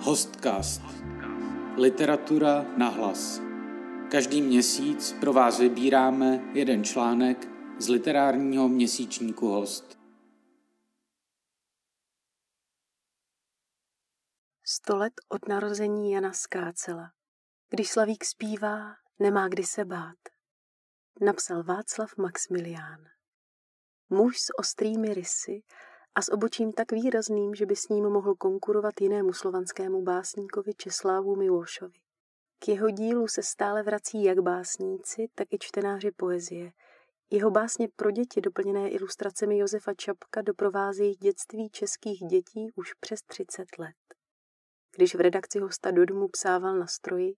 [0.00, 0.82] Hostcast.
[1.76, 3.40] Literatura na hlas.
[4.10, 9.98] Každý měsíc pro vás vybíráme jeden článek z literárního měsíčníku Host.
[14.64, 17.12] Sto let od narození Jana Skácela.
[17.70, 20.18] Když Slavík zpívá, nemá kdy se bát.
[21.20, 23.04] Napsal Václav Maximilián.
[24.10, 25.62] Muž s ostrými rysy
[26.14, 31.36] a s obočím tak výrazným, že by s ním mohl konkurovat jinému slovanskému básníkovi Česlávu
[31.36, 31.98] Milošovi.
[32.58, 36.72] K jeho dílu se stále vrací jak básníci, tak i čtenáři poezie.
[37.30, 43.78] Jeho básně pro děti, doplněné ilustracemi Josefa Čapka, doprovázejí dětství českých dětí už přes 30
[43.78, 43.96] let.
[44.96, 47.34] Když v redakci hosta do domu psával na stroji,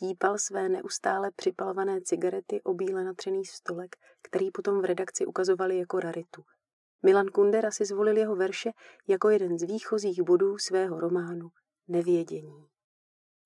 [0.00, 6.00] típal své neustále připalované cigarety o bíle natřený stolek, který potom v redakci ukazovali jako
[6.00, 6.44] raritu–
[7.02, 8.70] Milan Kundera si zvolil jeho verše
[9.08, 11.48] jako jeden z výchozích bodů svého románu
[11.88, 12.66] Nevědění.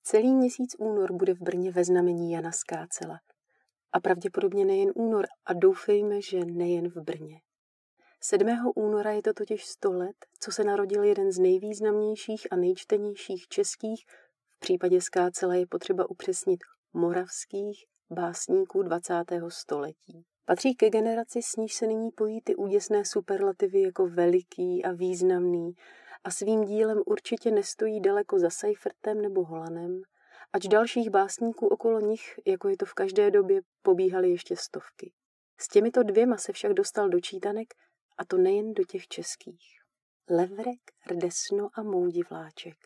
[0.03, 3.19] Celý měsíc únor bude v Brně ve znamení Jana Skácela.
[3.91, 7.41] A pravděpodobně nejen únor a doufejme, že nejen v Brně.
[8.21, 8.71] 7.
[8.75, 14.05] února je to totiž 100 let, co se narodil jeden z nejvýznamnějších a nejčtenějších českých,
[14.49, 16.59] v případě Skácela je potřeba upřesnit
[16.93, 19.13] moravských básníků 20.
[19.49, 20.25] století.
[20.45, 25.73] Patří ke generaci, s níž se nyní pojí ty úděsné superlativy jako veliký a významný
[26.23, 30.01] a svým dílem určitě nestojí daleko za Seifertem nebo Holanem,
[30.53, 35.11] ač dalších básníků okolo nich, jako je to v každé době, pobíhaly ještě stovky.
[35.59, 37.73] S těmito dvěma se však dostal do čítanek,
[38.17, 39.79] a to nejen do těch českých.
[40.29, 40.79] Levrek,
[41.11, 42.77] Rdesno a Moudi Vláček.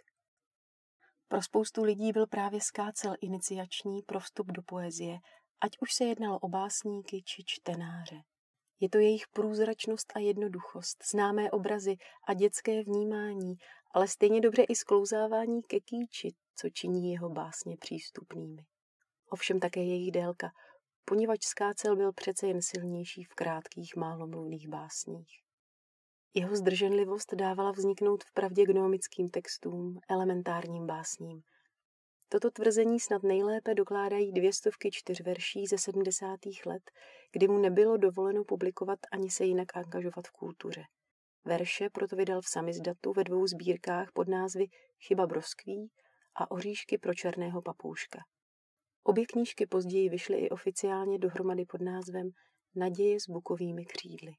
[1.27, 5.17] Pro spoustu lidí byl právě skácel iniciační pro vstup do poezie
[5.61, 8.21] ať už se jednalo o básníky či čtenáře.
[8.79, 11.95] Je to jejich průzračnost a jednoduchost, známé obrazy
[12.27, 13.55] a dětské vnímání,
[13.91, 18.66] ale stejně dobře i sklouzávání ke kýči, co činí jeho básně přístupnými.
[19.29, 20.51] Ovšem také jejich délka,
[21.05, 25.41] poněvadž skácel byl přece jen silnější v krátkých málomluvných básních.
[26.34, 31.41] Jeho zdrženlivost dávala vzniknout v pravdě gnomickým textům, elementárním básním–
[32.31, 36.40] Toto tvrzení snad nejlépe dokládají dvě stovky čtyřverší ze 70.
[36.66, 36.91] let,
[37.31, 40.84] kdy mu nebylo dovoleno publikovat ani se jinak angažovat v kultuře.
[41.45, 44.66] Verše proto vydal v samizdatu ve dvou sbírkách pod názvy
[45.07, 45.91] Chyba broskví
[46.35, 48.19] a Oříšky pro černého papouška.
[49.03, 52.29] Obě knížky později vyšly i oficiálně dohromady pod názvem
[52.75, 54.31] Naděje s bukovými křídly.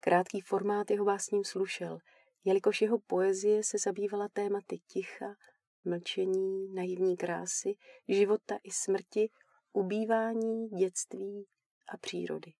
[0.00, 1.98] Krátký formát jeho básním slušel,
[2.44, 5.34] jelikož jeho poezie se zabývala tématy ticha,
[5.84, 7.74] mlčení, naivní krásy,
[8.08, 9.30] života i smrti,
[9.72, 11.46] ubývání, dětství
[11.88, 12.52] a přírody.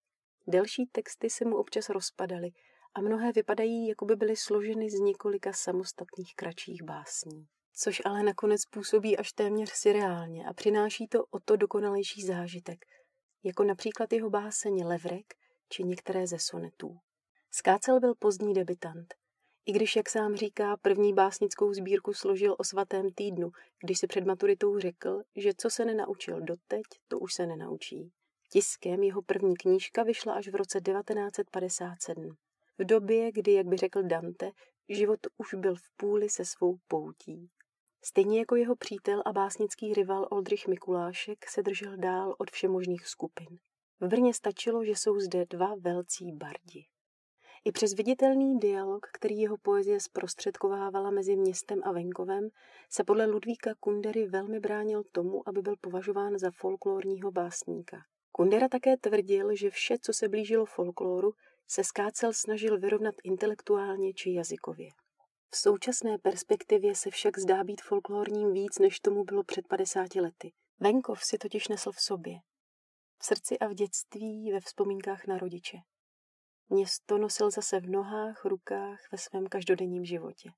[0.47, 2.51] Delší texty se mu občas rozpadaly
[2.95, 7.47] a mnohé vypadají, jako by byly složeny z několika samostatných kratších básní.
[7.75, 12.85] Což ale nakonec působí až téměř reálně a přináší to o to dokonalejší zážitek,
[13.43, 15.35] jako například jeho báseň Levrek
[15.69, 16.99] či některé ze sonetů.
[17.51, 19.15] Skácel byl pozdní debitant.
[19.67, 23.51] I když, jak sám říká, první básnickou sbírku složil o svatém týdnu,
[23.85, 28.13] když si před maturitou řekl, že co se nenaučil doteď, to už se nenaučí.
[28.53, 32.37] Tiskem jeho první knížka vyšla až v roce 1957.
[32.79, 34.51] V době, kdy, jak by řekl Dante,
[34.89, 37.51] život už byl v půli se svou poutí.
[38.05, 43.59] Stejně jako jeho přítel a básnický rival Oldřich Mikulášek se držel dál od všemožných skupin.
[44.01, 46.87] V Brně stačilo, že jsou zde dva velcí bardi.
[47.65, 52.49] I přes viditelný dialog, který jeho poezie zprostředkovávala mezi městem a venkovem,
[52.91, 57.97] se podle Ludvíka Kundery velmi bránil tomu, aby byl považován za folklorního básníka.
[58.33, 61.33] Kundera také tvrdil, že vše, co se blížilo folkloru,
[61.69, 64.89] se Skácel snažil vyrovnat intelektuálně či jazykově.
[65.51, 70.53] V současné perspektivě se však zdá být folklorním víc, než tomu bylo před 50 lety.
[70.81, 72.35] Venkov si totiž nesl v sobě.
[73.19, 75.79] V srdci a v dětství, ve vzpomínkách na rodiče.
[76.73, 80.51] Město nosil zase v nohách, rukách, ve svém každodenním životě.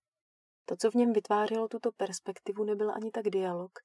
[0.65, 3.78] To, co v něm vytvářelo tuto perspektivu, nebyl ani tak dialog,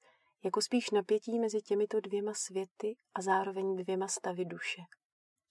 [0.44, 4.82] jako spíš napětí mezi těmito dvěma světy a zároveň dvěma stavy duše.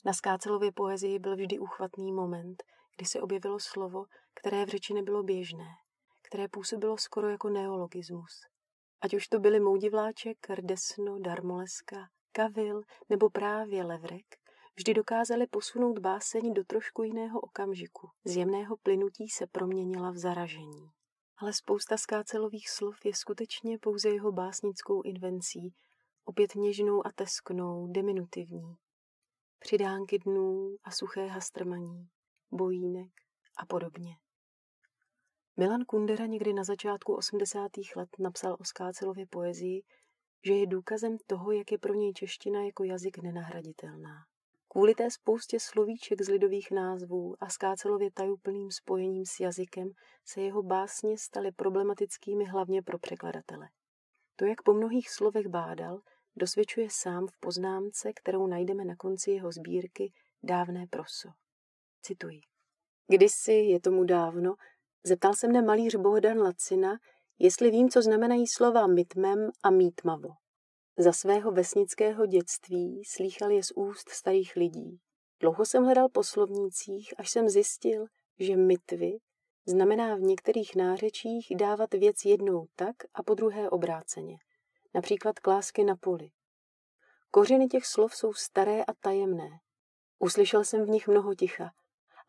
[0.06, 2.64] Na Skácelově poezii byl vždy uchvatný moment,
[2.98, 5.68] kdy se objevilo slovo, které v řeči nebylo běžné,
[6.22, 8.42] které působilo skoro jako neologismus.
[9.02, 14.26] Ať už to byly moudivláček, rdesno, darmoleska, kavil nebo právě levrek,
[14.78, 18.10] vždy dokázali posunout báseň do trošku jiného okamžiku.
[18.26, 20.90] Z jemného plynutí se proměnila v zaražení.
[21.38, 25.74] Ale spousta skácelových slov je skutečně pouze jeho básnickou invencí,
[26.26, 28.76] opět něžnou a tesknou, diminutivní.
[29.60, 32.08] Přidánky dnů a suché hastrmaní,
[32.52, 33.12] bojínek
[33.58, 34.16] a podobně.
[35.58, 37.72] Milan Kundera někdy na začátku 80.
[37.96, 39.84] let napsal o Skácelově poezii,
[40.46, 44.26] že je důkazem toho, jak je pro něj čeština jako jazyk nenahraditelná.
[44.70, 49.92] Kvůli té spoustě slovíček z lidových názvů a skácelově tajuplným spojením s jazykem
[50.26, 53.68] se jeho básně staly problematickými hlavně pro překladatele.
[54.36, 56.00] To, jak po mnohých slovech bádal,
[56.36, 61.30] dosvědčuje sám v poznámce, kterou najdeme na konci jeho sbírky Dávné proso.
[62.02, 62.42] Cituji.
[63.08, 64.56] Kdysi, je tomu dávno,
[65.04, 66.98] zeptal se mne malíř Bohdan Lacina,
[67.40, 70.30] jestli vím, co znamenají slova mytmem a mítmavo.
[71.00, 75.00] Za svého vesnického dětství slýchal je z úst starých lidí.
[75.40, 78.06] Dlouho jsem hledal po slovnících, až jsem zjistil,
[78.40, 79.18] že mytvy
[79.66, 84.38] znamená v některých nářečích dávat věc jednou tak a po druhé obráceně.
[84.94, 86.32] Například klásky na poli.
[87.32, 89.50] Kořeny těch slov jsou staré a tajemné.
[90.20, 91.72] Uslyšel jsem v nich mnoho ticha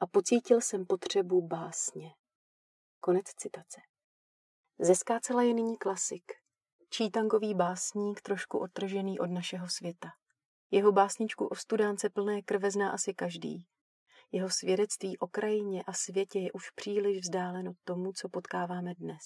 [0.00, 2.10] a pocítil jsem potřebu básně.
[3.00, 3.80] Konec citace.
[4.78, 6.32] Zeskácela je nyní klasik,
[6.90, 10.08] čítangový básník trošku odtržený od našeho světa.
[10.70, 13.66] Jeho básničku o studánce plné krve zná asi každý.
[14.32, 19.22] Jeho svědectví o krajině a světě je už příliš vzdáleno tomu, co potkáváme dnes.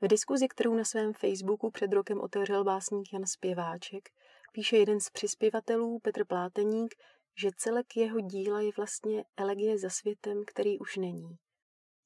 [0.00, 4.08] V diskuzi, kterou na svém Facebooku před rokem otevřel básník Jan Spěváček,
[4.52, 6.94] píše jeden z přispěvatelů Petr Pláteník,
[7.38, 11.36] že celek jeho díla je vlastně elegie za světem, který už není.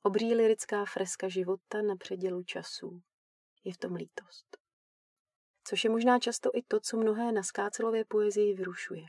[0.03, 3.01] Obří lirická freska života na předělu časů.
[3.65, 4.61] Je v tom lítost
[5.71, 9.07] což je možná často i to, co mnohé na skácelově poezii vyrušuje.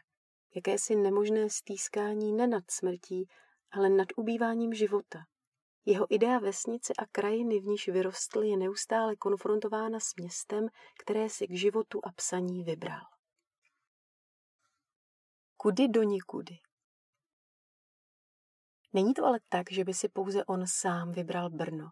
[0.56, 3.30] Jakési nemožné stýskání ne nad smrtí,
[3.72, 5.20] ale nad ubýváním života.
[5.86, 10.68] Jeho idea vesnice a krajiny, v níž vyrostl, je neustále konfrontována s městem,
[11.00, 13.06] které si k životu a psaní vybral.
[15.58, 16.58] Kudy do nikudy.
[18.94, 21.90] Není to ale tak, že by si pouze on sám vybral Brno,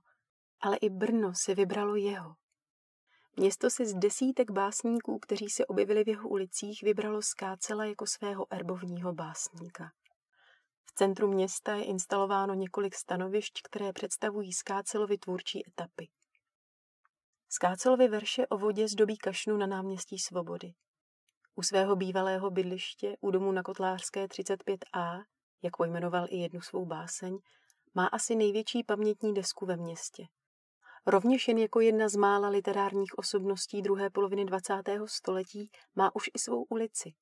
[0.61, 2.35] ale i Brno si vybralo jeho.
[3.39, 8.53] Město si z desítek básníků, kteří se objevili v jeho ulicích, vybralo Skácela jako svého
[8.53, 9.91] erbovního básníka.
[10.85, 16.09] V centru města je instalováno několik stanovišť, které představují Skácelovi tvůrčí etapy.
[17.49, 20.73] Skácelovi verše o vodě zdobí kašnu na náměstí Svobody.
[21.55, 25.23] U svého bývalého bydliště, u domu na Kotlářské 35a,
[25.61, 27.37] jak pojmenoval i jednu svou báseň,
[27.95, 30.27] má asi největší pamětní desku ve městě.
[31.05, 34.73] Rovněž jen jako jedna z mála literárních osobností druhé poloviny 20.
[35.05, 37.13] století má už i svou ulici.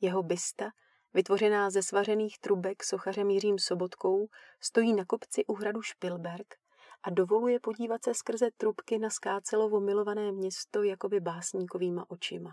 [0.00, 0.70] Jeho bysta,
[1.14, 4.28] vytvořená ze svařených trubek sochařem Jiřím Sobotkou,
[4.60, 6.54] stojí na kopci u hradu Špilberg
[7.02, 12.50] a dovoluje podívat se skrze trubky na Skácelovo milované město jakoby básníkovýma očima.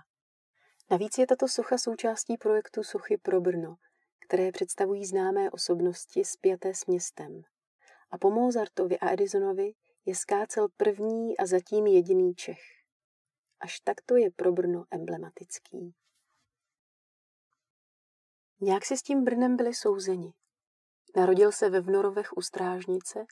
[0.92, 3.76] Navíc je tato socha součástí projektu Sochy pro Brno,
[4.20, 7.42] které představují známé osobnosti spjaté s městem.
[8.12, 9.74] A po Mozartovi a Edisonovi
[10.08, 12.62] je skácel první a zatím jediný Čech.
[13.60, 15.96] Až takto je pro Brno emblematický.
[18.62, 20.34] Nějak si s tím Brnem byli souzeni.
[21.16, 23.26] Narodil se ve Vnorovech u Strážnice,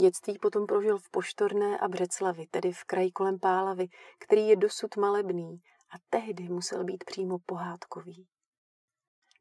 [0.00, 3.88] dětství potom prožil v Poštorné a Břeclavi, tedy v kraji kolem Pálavy,
[4.18, 5.60] který je dosud malebný
[5.94, 8.28] a tehdy musel být přímo pohádkový.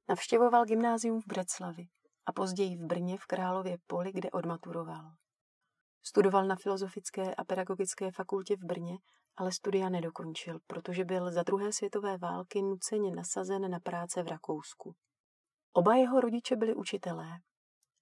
[0.10, 1.88] Navštěvoval gymnázium v Břeclavi
[2.26, 5.12] a později v Brně v Králově poli, kde odmaturoval.
[6.04, 8.98] Studoval na Filozofické a pedagogické fakultě v Brně,
[9.38, 14.96] ale studia nedokončil, protože byl za druhé světové války nuceně nasazen na práce v Rakousku.
[15.74, 17.28] Oba jeho rodiče byli učitelé.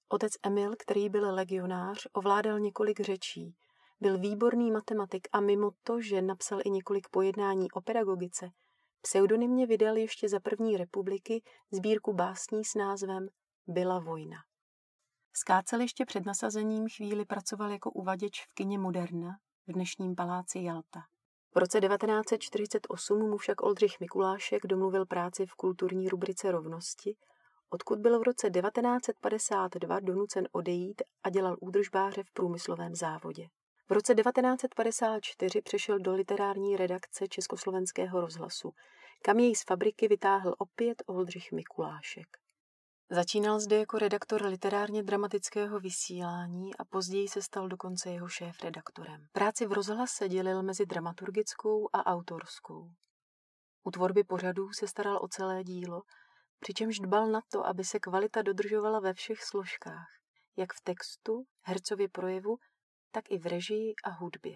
[0.10, 3.56] Otec Emil, který byl legionář, ovládal několik řečí,
[4.00, 8.50] byl výborný matematik a mimo to, že napsal i několik pojednání o pedagogice,
[9.02, 13.28] pseudonymně vydal ještě za první republiky sbírku básní s názvem
[13.68, 14.38] Byla vojna.
[15.40, 21.00] Skácel ještě před nasazením chvíli pracoval jako uvaděč v kině Moderna v dnešním paláci Jalta.
[21.56, 27.16] V roce 1948 mu však Oldřich Mikulášek domluvil práci v kulturní rubrice rovnosti,
[27.70, 33.48] odkud byl v roce 1952 donucen odejít a dělal údržbáře v průmyslovém závodě.
[33.90, 38.74] V roce 1954 přešel do literární redakce Československého rozhlasu,
[39.22, 42.47] kam jej z fabriky vytáhl opět Oldřich Mikulášek.
[43.10, 49.26] Začínal zde jako redaktor literárně dramatického vysílání a později se stal dokonce jeho šéf-redaktorem.
[49.32, 52.92] Práci v rozhlase dělil mezi dramaturgickou a autorskou.
[53.84, 56.02] U tvorby pořadů se staral o celé dílo,
[56.60, 60.08] přičemž dbal na to, aby se kvalita dodržovala ve všech složkách,
[60.58, 62.58] jak v textu, hercově projevu,
[63.12, 64.56] tak i v režii a hudbě.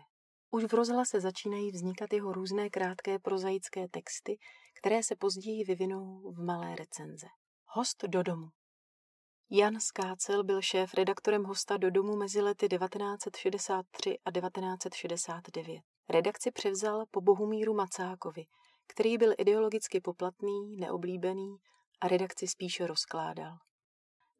[0.51, 4.37] Už v rozhlase začínají vznikat jeho různé krátké prozaické texty,
[4.81, 7.27] které se později vyvinou v malé recenze.
[7.73, 8.49] Host do domu.
[9.49, 15.81] Jan Skácel byl šéf redaktorem hosta do domu mezi lety 1963 a 1969.
[16.09, 18.45] Redakci převzal po Bohumíru Macákovi,
[18.87, 21.57] který byl ideologicky poplatný, neoblíbený
[22.01, 23.57] a redakci spíše rozkládal.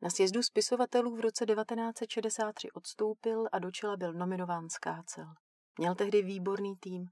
[0.02, 5.34] Na sjezdu spisovatelů v roce 1963 odstoupil a do čela byl nominován Skácel.
[5.78, 7.06] Měl tehdy výborný tým,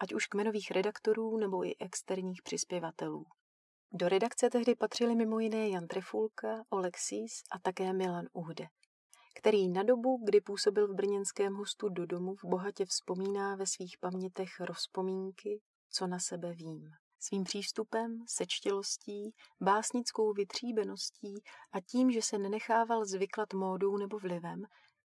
[0.00, 3.26] ať už kmenových redaktorů nebo i externích přispěvatelů.
[3.98, 8.66] Do redakce tehdy patřili mimo jiné Jan Trefulka, Olexis a také Milan Uhde,
[9.34, 14.60] který na dobu, kdy působil v brněnském hostu do domu, bohatě vzpomíná ve svých pamětech
[14.60, 15.60] rozpomínky,
[15.90, 16.90] co na sebe vím.
[17.20, 24.62] Svým přístupem, sečtělostí, básnickou vytříbeností a tím, že se nenechával zvyklat módou nebo vlivem,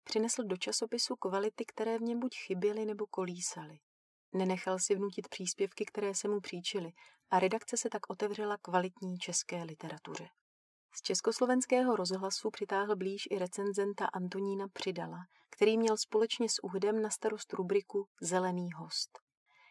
[0.04, 3.78] přinesl do časopisu kvality, které v něm buď chyběly nebo kolísaly.
[4.34, 6.92] Nenechal si vnutit příspěvky, které se mu příčily
[7.30, 10.28] a redakce se tak otevřela kvalitní české literatuře.
[10.96, 15.18] Z československého rozhlasu přitáhl blíž i recenzenta Antonína Přidala,
[15.50, 19.18] který měl společně s Uhdem na starost rubriku Zelený host,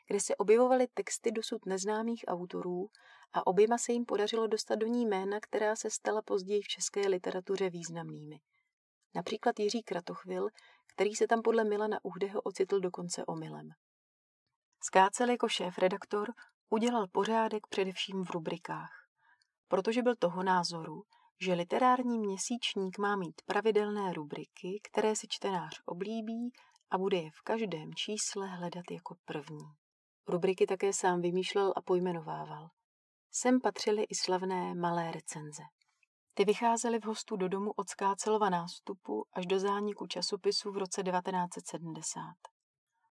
[0.07, 2.89] kde se objevovaly texty dosud neznámých autorů
[3.33, 7.07] a oběma se jim podařilo dostat do ní jména, která se stala později v české
[7.07, 8.39] literatuře významnými.
[9.15, 10.47] Například Jiří Kratochvil,
[10.93, 13.69] který se tam podle Milana Uhdeho ocitl dokonce omylem.
[14.85, 16.33] Skácel jako šéf-redaktor
[16.69, 18.91] udělal pořádek především v rubrikách,
[19.67, 21.03] protože byl toho názoru,
[21.41, 26.51] že literární měsíčník má mít pravidelné rubriky, které si čtenář oblíbí
[26.91, 29.65] a bude je v každém čísle hledat jako první.
[30.27, 32.69] Rubriky také sám vymýšlel a pojmenovával.
[33.31, 35.63] Sem patřily i slavné malé recenze.
[36.33, 41.03] Ty vycházely v hostu do domu od Skácelova nástupu až do zániku časopisu v roce
[41.03, 42.52] 1970.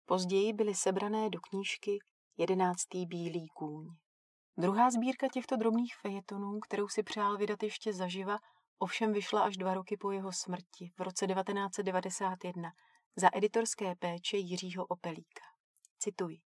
[0.07, 1.99] Později byly sebrané do knížky
[2.37, 3.87] Jedenáctý bílý kůň.
[4.57, 8.39] Druhá sbírka těchto drobných fejetonů, kterou si přál vydat ještě zaživa,
[8.79, 12.71] ovšem vyšla až dva roky po jeho smrti v roce 1991
[13.17, 15.45] za editorské péče Jiřího Opelíka.
[15.99, 16.39] Cituji.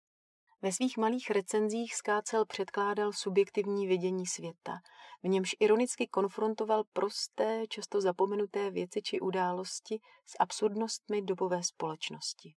[0.62, 4.78] Ve svých malých recenzích Skácel předkládal subjektivní vidění světa,
[5.22, 12.54] v němž ironicky konfrontoval prosté, často zapomenuté věci či události s absurdnostmi dobové společnosti.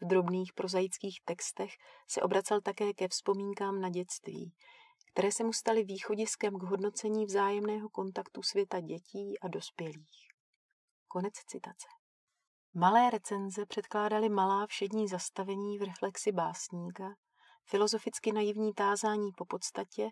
[0.00, 1.70] V drobných prozaických textech
[2.08, 4.54] se obracel také ke vzpomínkám na dětství,
[5.12, 10.28] které se mu staly východiskem k hodnocení vzájemného kontaktu světa dětí a dospělých.
[11.08, 11.86] Konec citace.
[12.74, 17.14] Malé recenze předkládaly malá všední zastavení v reflexi básníka,
[17.64, 20.10] filozoficky naivní tázání po podstatě,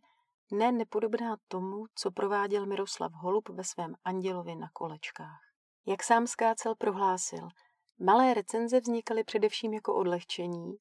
[0.53, 5.41] ne nepodobná tomu, co prováděl Miroslav Holub ve svém Andělovi na kolečkách.
[5.87, 7.49] Jak sám Skácel prohlásil,
[8.03, 10.77] malé recenze vznikaly především jako odlehčení,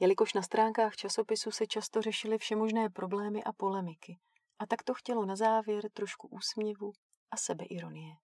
[0.00, 4.18] jelikož na stránkách časopisu se často řešily všemožné problémy a polemiky.
[4.58, 6.92] A tak to chtělo na závěr trošku úsměvu
[7.30, 8.14] a sebeironie.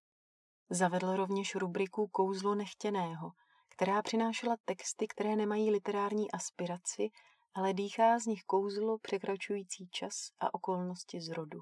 [0.70, 3.32] Zavedl rovněž rubriku Kouzlo nechtěného,
[3.68, 7.10] která přinášela texty, které nemají literární aspiraci,
[7.54, 11.60] ale dýchá z nich kouzlo překračující čas a okolnosti z rodu.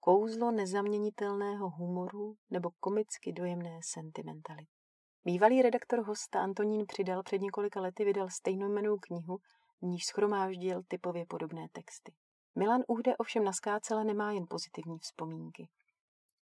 [0.00, 4.77] Kouzlo nezaměnitelného humoru nebo komicky dojemné sentimentality.
[5.24, 9.38] Bývalý redaktor hosta Antonín Přidal před několika lety vydal stejnojmenou knihu,
[9.80, 12.12] v níž schromáždil typově podobné texty.
[12.54, 15.68] Milan Uhde ovšem na skácele nemá jen pozitivní vzpomínky.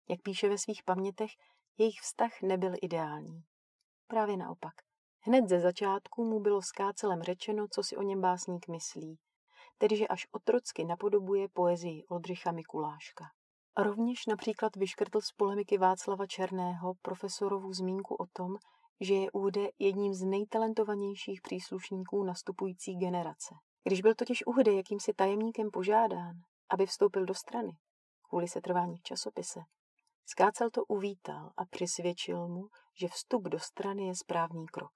[0.09, 1.31] Jak píše ve svých pamětech,
[1.77, 3.43] jejich vztah nebyl ideální.
[4.07, 4.73] Právě naopak.
[5.19, 9.19] Hned ze začátku mu bylo skácelem řečeno, co si o něm básník myslí,
[9.77, 13.25] tedy že až otrocky napodobuje poezii Oldřicha Mikuláška.
[13.79, 18.55] Rovněž například vyškrtl z polemiky Václava Černého profesorovu zmínku o tom,
[19.01, 23.55] že je Uhde jedním z nejtalentovanějších příslušníků nastupující generace.
[23.83, 26.33] Když byl totiž Uhde jakýmsi tajemníkem požádán,
[26.69, 27.71] aby vstoupil do strany,
[28.29, 29.59] kvůli setrvání v časopise,
[30.25, 32.67] Skácel to uvítal a přisvědčil mu,
[32.99, 34.91] že vstup do strany je správný krok.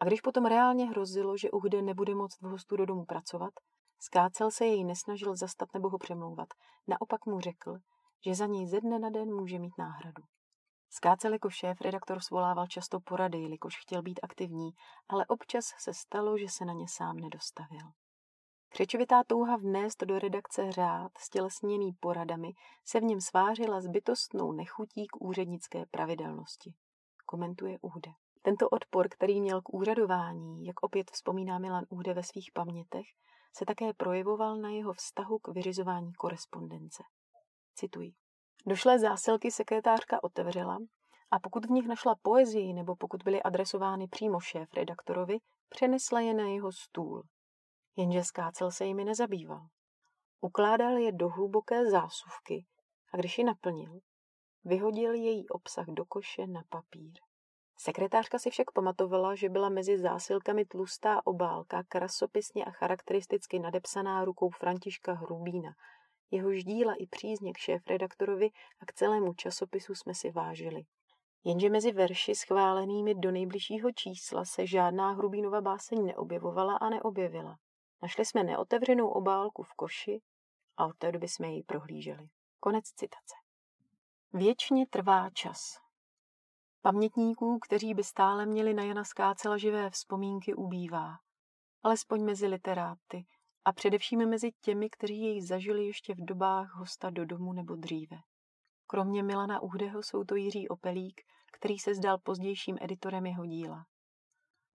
[0.00, 3.52] A když potom reálně hrozilo, že Uhde nebude moct v hostu do domu pracovat,
[4.00, 6.48] Skácel se jej nesnažil zastat nebo ho přemlouvat.
[6.88, 7.78] Naopak mu řekl,
[8.24, 10.22] že za něj ze dne na den může mít náhradu.
[10.90, 14.70] Skácel jako šéf redaktor svolával často porady, jelikož chtěl být aktivní,
[15.08, 17.90] ale občas se stalo, že se na ně sám nedostavil.
[18.68, 22.52] Křečovitá touha vnést do redakce řád stělesněný poradami
[22.84, 26.74] se v něm svářila zbytostnou nechutí k úřednické pravidelnosti.
[27.26, 28.10] Komentuje Uhde.
[28.42, 33.06] Tento odpor, který měl k úřadování, jak opět vzpomíná Milan Uhde ve svých pamětech,
[33.56, 37.02] se také projevoval na jeho vztahu k vyřizování korespondence.
[37.80, 38.12] Cituji.
[38.66, 40.78] Došlé zásilky sekretářka otevřela
[41.30, 46.34] a pokud v nich našla poezii nebo pokud byly adresovány přímo šéf redaktorovi, přenesla je
[46.34, 47.22] na jeho stůl,
[47.96, 49.66] jenže skácel se jimi nezabýval.
[50.40, 52.66] Ukládal je do hluboké zásuvky
[53.12, 54.00] a když ji naplnil,
[54.64, 57.12] vyhodil její obsah do koše na papír.
[57.76, 64.50] Sekretářka si však pamatovala, že byla mezi zásilkami tlustá obálka, krasopisně a charakteristicky nadepsaná rukou
[64.50, 65.70] Františka Hrubína.
[66.30, 70.82] Jehož díla i přízně k šéf-redaktorovi a k celému časopisu jsme si vážili.
[71.44, 77.56] Jenže mezi verši schválenými do nejbližšího čísla se žádná Hrubínova báseň neobjevovala a neobjevila.
[78.02, 80.20] Našli jsme neotevřenou obálku v koši
[80.76, 82.28] a od té doby jsme ji prohlíželi.
[82.60, 83.34] Konec citace.
[84.32, 85.78] Věčně trvá čas.
[86.82, 91.16] Pamětníků, kteří by stále měli na Jana Skácela živé vzpomínky, ubývá.
[91.82, 93.26] Alespoň mezi literáty
[93.64, 98.16] a především mezi těmi, kteří jej zažili ještě v dobách hosta do domu nebo dříve.
[98.86, 101.20] Kromě Milana Uhdeho jsou to Jiří Opelík,
[101.52, 103.84] který se zdal pozdějším editorem jeho díla.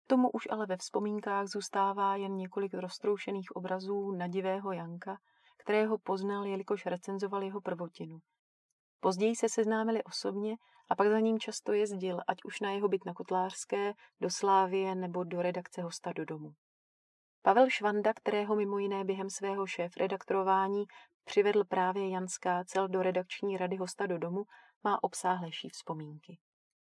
[0.08, 5.18] Tomu už ale ve vzpomínkách zůstává jen několik roztroušených obrazů nadivého Janka,
[5.58, 8.20] kterého poznal, jelikož recenzoval jeho prvotinu.
[9.00, 10.56] Později se seznámili osobně
[10.90, 14.96] a pak za ním často jezdil, ať už na jeho byt na Kotlářské, do Slávie
[14.96, 16.54] nebo do redakce hosta do domu.
[17.46, 20.86] Pavel Švanda, kterého mimo jiné během svého šéf-redaktorování
[21.24, 24.44] přivedl právě Jan Skácel do redakční rady hosta do domu,
[24.84, 26.38] má obsáhlejší vzpomínky.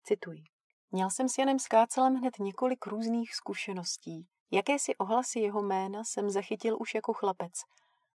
[0.04, 0.44] Cituji.
[0.90, 4.26] Měl jsem s Janem Skácelem hned několik různých zkušeností.
[4.50, 7.52] Jakési ohlasy jeho jména jsem zachytil už jako chlapec,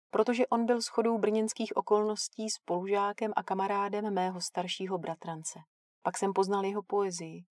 [0.09, 5.59] protože on byl shodou brněnských okolností spolužákem a kamarádem mého staršího bratrance.
[6.03, 7.43] Pak jsem poznal jeho poezii.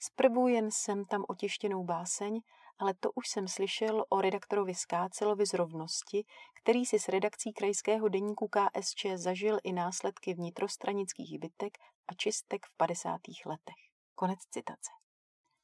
[0.00, 2.40] Zprvu jen jsem tam otěštěnou báseň,
[2.78, 6.24] ale to už jsem slyšel o redaktorovi Skácelovi z rovnosti,
[6.62, 12.76] který si s redakcí krajského deníku KSČ zažil i následky vnitrostranických bytek a čistek v
[12.76, 13.20] 50.
[13.46, 13.82] letech.
[14.14, 14.90] Konec citace.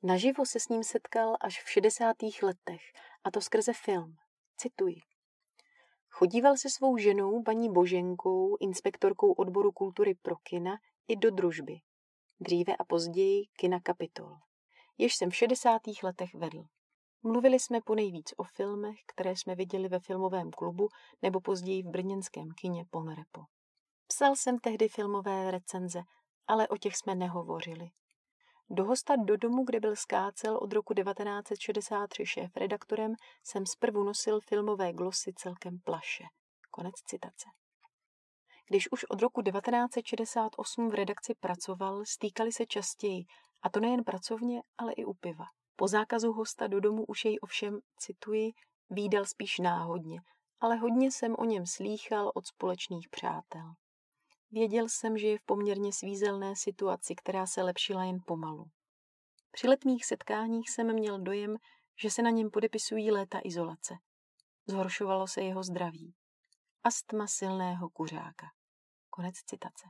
[0.02, 2.16] Naživo se s ním setkal až v 60.
[2.42, 2.82] letech,
[3.24, 4.16] a to skrze film.
[4.56, 4.96] Cituji.
[6.08, 10.78] Chodíval se svou ženou, paní Boženkou, inspektorkou odboru kultury pro kina,
[11.08, 11.80] i do družby.
[12.40, 14.36] Dříve a později kina Kapitol.
[14.98, 15.82] Jež jsem v 60.
[16.02, 16.64] letech vedl.
[17.26, 20.88] Mluvili jsme po nejvíc o filmech, které jsme viděli ve filmovém klubu
[21.22, 23.44] nebo později v brněnském kině Ponrepo.
[24.06, 26.02] Psal jsem tehdy filmové recenze,
[26.46, 27.90] ale o těch jsme nehovořili.
[28.70, 34.40] Do hosta do domu, kde byl skácel od roku 1963 šéf redaktorem, jsem zprvu nosil
[34.40, 36.24] filmové glosy celkem plaše.
[36.70, 37.48] Konec citace.
[38.68, 43.24] Když už od roku 1968 v redakci pracoval, stýkali se častěji,
[43.62, 45.44] a to nejen pracovně, ale i u piva.
[45.76, 48.52] Po zákazu hosta do domu už jej ovšem, cituji,
[48.90, 50.20] výdal spíš náhodně,
[50.60, 53.74] ale hodně jsem o něm slýchal od společných přátel.
[54.50, 58.66] Věděl jsem, že je v poměrně svízelné situaci, která se lepšila jen pomalu.
[59.50, 61.56] Při letních setkáních jsem měl dojem,
[62.02, 63.94] že se na něm podepisují léta izolace.
[64.66, 66.14] Zhoršovalo se jeho zdraví.
[66.84, 68.46] Astma silného kuřáka.
[69.10, 69.86] Konec citace.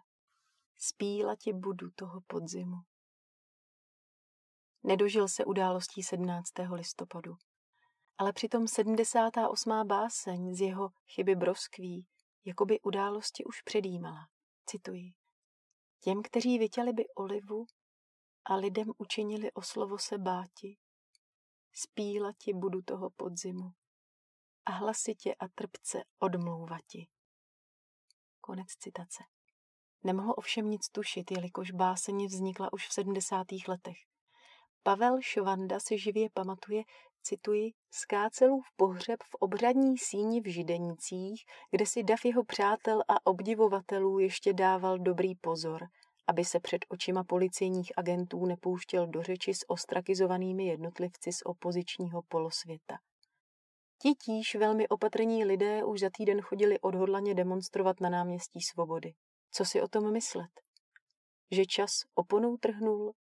[0.76, 2.76] Spíla ti budu toho podzimu.
[4.86, 6.52] Nedožil se událostí 17.
[6.72, 7.36] listopadu.
[8.18, 9.86] Ale přitom 78.
[9.86, 12.06] báseň z jeho chyby broskví
[12.44, 14.28] jakoby události už předjímala.
[14.66, 15.12] Cituji.
[16.00, 17.66] Těm, kteří vytěli by olivu
[18.44, 20.76] a lidem učinili o slovo se báti,
[21.72, 23.72] spílati budu toho podzimu
[24.66, 27.06] a hlasitě a trpce odmlouvati.
[28.40, 29.24] Konec citace.
[30.02, 33.46] Nemohl ovšem nic tušit, jelikož báseň vznikla už v 70.
[33.68, 34.13] letech.
[34.86, 36.82] Pavel Šovanda si živě pamatuje,
[37.22, 44.18] cituji, skácelův pohřeb v obřadní síni v Židenicích, kde si dav jeho přátel a obdivovatelů
[44.18, 45.86] ještě dával dobrý pozor,
[46.26, 52.98] aby se před očima policejních agentů nepouštěl do řeči s ostrakizovanými jednotlivci z opozičního polosvěta.
[54.02, 59.14] Titíž velmi opatrní lidé už za týden chodili odhodlaně demonstrovat na náměstí svobody.
[59.50, 60.50] Co si o tom myslet?
[61.50, 63.14] Že čas oponou trhnul?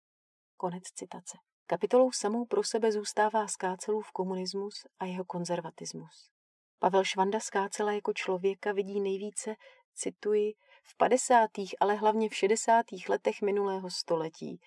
[0.56, 1.38] Konec citace.
[1.70, 6.30] Kapitolou samou pro sebe zůstává Skácelův komunismus a jeho konzervatismus.
[6.78, 9.54] Pavel Švanda Skácela jako člověka vidí nejvíce,
[9.94, 11.50] cituji, v 50.
[11.80, 12.86] ale hlavně v 60.
[13.08, 14.60] letech minulého století.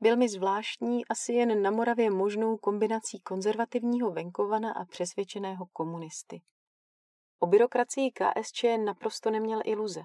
[0.00, 6.42] Byl mi zvláštní asi jen na Moravě možnou kombinací konzervativního venkovana a přesvědčeného komunisty.
[7.38, 10.02] O byrokracii KSČ naprosto neměl iluze.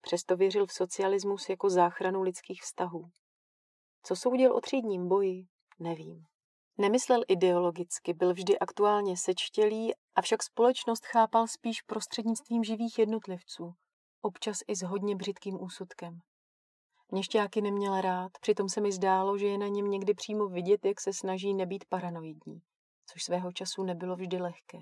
[0.00, 3.10] Přesto věřil v socialismus jako záchranu lidských vztahů.
[4.02, 5.46] Co soudil o třídním boji,
[5.80, 6.24] Nevím.
[6.78, 13.74] Nemyslel ideologicky, byl vždy aktuálně sečtělý, avšak společnost chápal spíš prostřednictvím živých jednotlivců,
[14.22, 16.18] občas i s hodně břitkým úsudkem.
[17.12, 21.00] Měšťáky neměl rád, přitom se mi zdálo, že je na něm někdy přímo vidět, jak
[21.00, 22.62] se snaží nebýt paranoidní,
[23.06, 24.78] což svého času nebylo vždy lehké.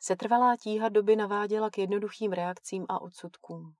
[0.00, 3.74] Setrvalá tíha doby naváděla k jednoduchým reakcím a odsudkům.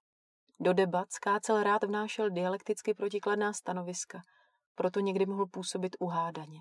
[0.60, 4.22] Do debat skácel rád vnášel dialekticky protikladná stanoviska,
[4.74, 6.60] proto někdy mohl působit uhádaně.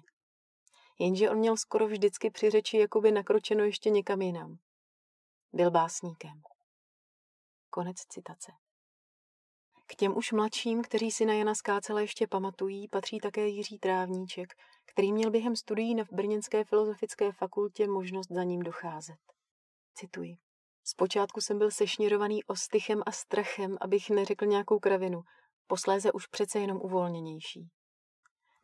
[1.00, 4.58] Jenže on měl skoro vždycky při řeči jakoby nakročeno ještě někam jinam.
[5.54, 6.41] Byl básníkem.
[7.69, 8.52] Konec citace.
[9.88, 14.54] K těm už mladším, kteří si na Jana Skácela ještě pamatují, patří také Jiří Trávníček,
[14.86, 19.19] který měl během studií na Brněnské filozofické fakultě možnost za ním docházet.
[19.93, 20.38] Cituji.
[20.84, 25.21] Zpočátku jsem byl sešněrovaný ostychem a strachem, abych neřekl nějakou kravinu,
[25.67, 27.69] posléze už přece jenom uvolněnější.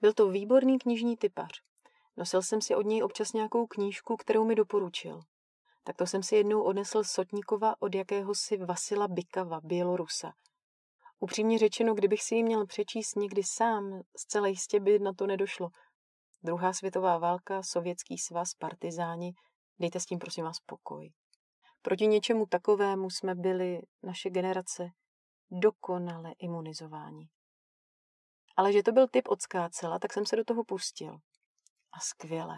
[0.01, 1.61] Byl to výborný knižní typař.
[2.17, 5.19] Nosil jsem si od něj občas nějakou knížku, kterou mi doporučil.
[5.83, 10.33] Tak to jsem si jednou odnesl Sotníkova od jakéhosi Vasila Bykava, Bělorusa.
[11.19, 15.69] Upřímně řečeno, kdybych si ji měl přečíst někdy sám, zcela jistě by na to nedošlo.
[16.43, 19.33] Druhá světová válka, sovětský svaz, partizáni,
[19.79, 21.11] dejte s tím prosím vás pokoj.
[21.81, 24.89] Proti něčemu takovému jsme byli, naše generace,
[25.51, 27.29] dokonale imunizováni.
[28.57, 31.19] Ale že to byl typ od skácela, tak jsem se do toho pustil.
[31.91, 32.57] A skvělé.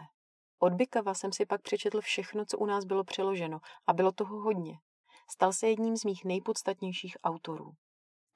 [0.59, 4.41] Od Bykava jsem si pak přečetl všechno, co u nás bylo přeloženo a bylo toho
[4.41, 4.79] hodně.
[5.29, 7.73] Stal se jedním z mých nejpodstatnějších autorů.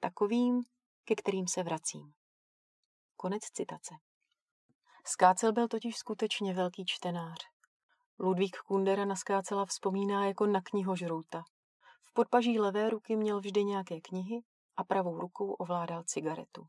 [0.00, 0.62] Takovým,
[1.04, 2.12] ke kterým se vracím.
[3.16, 3.94] Konec citace.
[5.06, 7.38] Skácel byl totiž skutečně velký čtenář.
[8.18, 11.44] Ludvík Kundera na Skácela vzpomíná jako na knihožrouta.
[12.02, 14.42] V podpaží levé ruky měl vždy nějaké knihy
[14.76, 16.66] a pravou rukou ovládal cigaretu.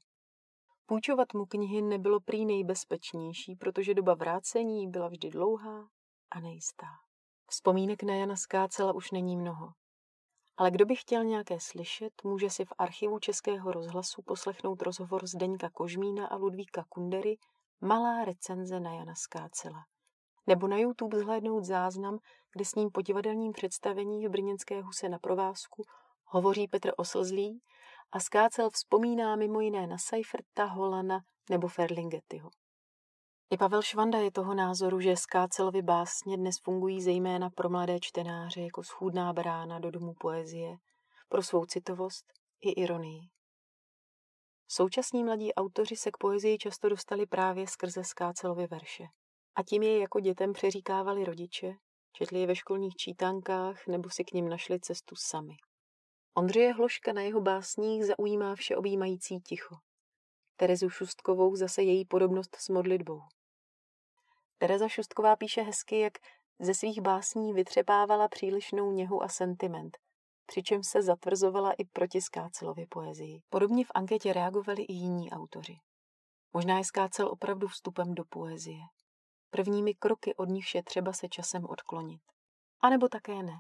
[0.86, 5.88] Půjčovat mu knihy nebylo prý nejbezpečnější, protože doba vrácení byla vždy dlouhá
[6.32, 6.88] a nejistá.
[7.48, 9.74] Vzpomínek na Jana Skácela už není mnoho.
[10.58, 15.69] Ale kdo by chtěl nějaké slyšet, může si v archivu Českého rozhlasu poslechnout rozhovor Zdeňka
[15.69, 17.38] Kožmína a Ludvíka Kundery
[17.82, 19.86] Malá recenze na Jana Skácela.
[20.48, 22.19] Nebo na YouTube zhlédnout záznam,
[22.54, 25.84] kde s ním po divadelním představení v brněnské huse na provázku
[26.26, 27.62] hovoří Petr Oslzlý
[28.15, 32.49] a Skácel vzpomíná mimo jiné na Seiferta, Holana nebo Ferlingettyho.
[33.49, 38.62] I Pavel Švanda je toho názoru, že Skácelovi básně dnes fungují zejména pro mladé čtenáře
[38.62, 40.78] jako schůdná brána do domu poezie,
[41.30, 42.25] pro svou citovost
[42.62, 43.21] i ironii.
[44.67, 49.04] Současní mladí autoři se k poezii často dostali právě skrze Skácelovy verše.
[49.56, 51.73] A tím je jako dětem přeříkávali rodiče,
[52.13, 55.56] četli je ve školních čítankách nebo si k ním našli cestu sami.
[56.38, 59.76] Ondřeje Hloška na jeho básních zaujímá všeobjímající ticho.
[60.56, 63.21] Terezu Šustkovou zase její podobnost s modlitbou.
[64.58, 66.13] Tereza Šustková píše hezky, jak
[66.60, 69.98] ze svých básní vytřepávala přílišnou něhu a sentiment,
[70.45, 73.41] přičemž se zatvrzovala i proti Skácelově poezii.
[73.50, 75.78] Podobně v anketě reagovali i jiní autoři.
[76.54, 78.82] Možná je Skácel opravdu vstupem do poezie.
[79.50, 82.21] Prvními kroky od nich je třeba se časem odklonit.
[82.82, 83.60] A nebo také ne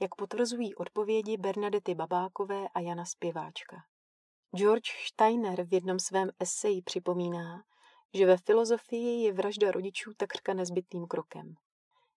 [0.00, 3.76] jak potvrzují odpovědi Bernadety Babákové a Jana Zpěváčka.
[4.56, 7.62] George Steiner v jednom svém eseji připomíná,
[8.14, 11.54] že ve filozofii je vražda rodičů takřka nezbytným krokem,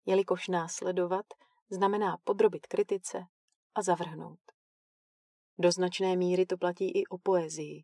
[0.06, 1.26] jelikož následovat
[1.70, 3.26] znamená podrobit kritice
[3.76, 4.40] a zavrhnout.
[5.58, 7.84] Do značné míry to platí i o poezii,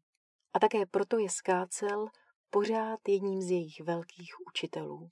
[0.54, 2.08] a také proto je Skácel
[2.50, 5.10] pořád jedním z jejich velkých učitelů.